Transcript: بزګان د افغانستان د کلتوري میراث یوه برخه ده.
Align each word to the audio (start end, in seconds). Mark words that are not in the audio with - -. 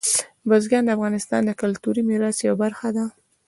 بزګان 0.49 0.83
د 0.85 0.89
افغانستان 0.97 1.41
د 1.45 1.51
کلتوري 1.61 2.01
میراث 2.09 2.37
یوه 2.45 2.57
برخه 2.63 2.87
ده. 2.95 3.05